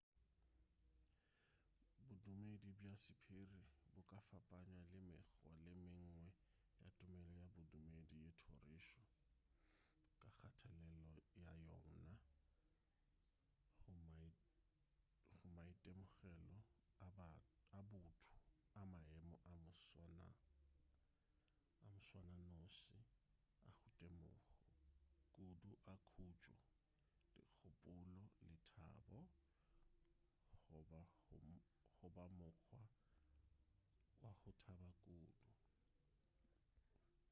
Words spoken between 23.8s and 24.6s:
go temogo